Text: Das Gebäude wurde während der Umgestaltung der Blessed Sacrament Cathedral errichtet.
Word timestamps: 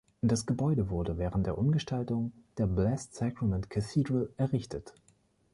Das 0.23 0.47
Gebäude 0.47 0.89
wurde 0.89 1.19
während 1.19 1.45
der 1.45 1.59
Umgestaltung 1.59 2.31
der 2.57 2.65
Blessed 2.65 3.13
Sacrament 3.13 3.69
Cathedral 3.69 4.29
errichtet. 4.35 4.95